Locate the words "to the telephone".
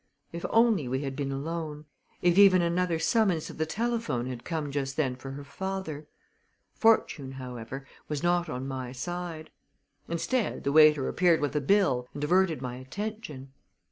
3.45-4.25